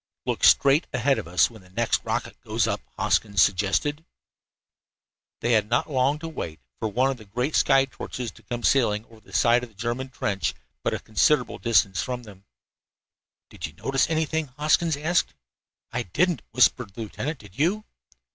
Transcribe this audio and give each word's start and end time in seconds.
"Look 0.25 0.43
straight 0.43 0.87
ahead 0.93 1.19
of 1.19 1.27
us 1.27 1.51
when 1.51 1.61
the 1.61 1.69
next 1.69 2.03
rocket 2.03 2.35
goes 2.43 2.65
up," 2.65 2.81
Hoskins 2.97 3.39
suggested. 3.43 4.03
They 5.41 5.51
had 5.51 5.69
not 5.69 5.91
long 5.91 6.17
to 6.17 6.27
wait 6.27 6.59
for 6.79 6.87
one 6.87 7.11
of 7.11 7.17
the 7.17 7.25
great 7.25 7.55
sky 7.55 7.85
torches 7.85 8.31
to 8.31 8.41
come 8.41 8.63
sailing 8.63 9.05
over 9.05 9.19
the 9.19 9.31
side 9.31 9.61
of 9.61 9.69
the 9.69 9.75
German 9.75 10.09
trench, 10.09 10.55
but 10.81 10.89
from 10.93 10.97
a 10.97 11.01
considerable 11.03 11.59
distance 11.59 12.01
ahead 12.07 12.21
of 12.21 12.25
them. 12.25 12.45
"Did 13.51 13.67
you 13.67 13.73
notice 13.73 14.09
anything?" 14.09 14.47
Hoskins 14.57 14.97
asked. 14.97 15.35
"I 15.91 16.01
didn't," 16.01 16.41
whispered 16.49 16.95
the 16.95 17.01
lieutenant. 17.01 17.37
"Did 17.37 17.59
you?" 17.59 17.85